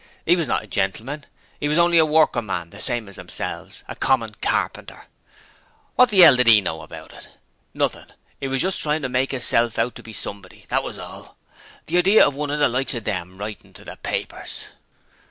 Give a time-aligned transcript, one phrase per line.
[0.25, 1.27] ''E was not a Gentleman!
[1.61, 5.05] 'E was only a workin' man the same as themselves a common carpenter!
[5.95, 7.29] What the 'ell did 'e know about it?
[7.75, 8.07] Nothing.
[8.41, 11.37] 'E was just trying to make 'isself out to be Somebody, that was all.
[11.85, 14.69] The idea of one of the likes of them writing to the papers!'